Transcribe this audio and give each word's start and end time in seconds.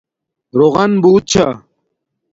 رُوغن 0.57 0.91
بوت 1.01 1.21
چھا 1.31 1.47